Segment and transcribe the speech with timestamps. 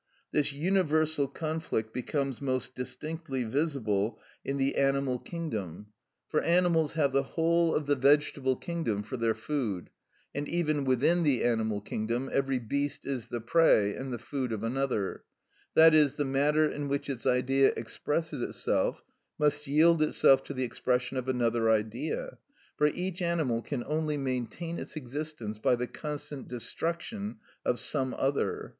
[0.31, 5.93] This universal conflict becomes most distinctly visible in the animal kingdom.
[6.27, 9.91] For animals have the whole of the vegetable kingdom for their food,
[10.33, 14.63] and even within the animal kingdom every beast is the prey and the food of
[14.63, 15.23] another;
[15.75, 19.03] that is, the matter in which its Idea expresses itself
[19.37, 22.39] must yield itself to the expression of another Idea,
[22.75, 28.69] for each animal can only maintain its existence by the constant destruction of some other.